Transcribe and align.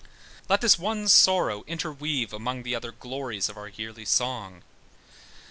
Let 0.49 0.61
this 0.61 0.79
one 0.79 1.07
sorrow 1.07 1.63
interweave 1.67 2.33
among 2.33 2.63
The 2.63 2.73
other 2.73 2.91
glories 2.91 3.49
of 3.49 3.55
our 3.57 3.67
yearly 3.67 4.05
song. 4.05 4.63